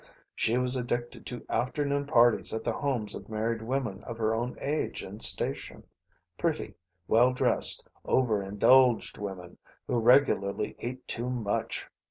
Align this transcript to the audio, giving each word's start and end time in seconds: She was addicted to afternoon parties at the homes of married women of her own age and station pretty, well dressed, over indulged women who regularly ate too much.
She 0.33 0.57
was 0.57 0.75
addicted 0.75 1.27
to 1.27 1.45
afternoon 1.47 2.07
parties 2.07 2.55
at 2.55 2.63
the 2.63 2.71
homes 2.73 3.13
of 3.13 3.29
married 3.29 3.61
women 3.61 4.03
of 4.05 4.17
her 4.17 4.33
own 4.33 4.57
age 4.59 5.03
and 5.03 5.21
station 5.21 5.83
pretty, 6.39 6.73
well 7.07 7.33
dressed, 7.33 7.87
over 8.03 8.41
indulged 8.41 9.19
women 9.19 9.59
who 9.85 9.99
regularly 9.99 10.75
ate 10.79 11.07
too 11.07 11.29
much. 11.29 11.87